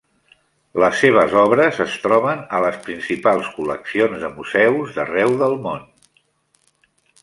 [0.83, 5.89] Les seves obres es troben a les principals col·leccions de museus d'arreu del món.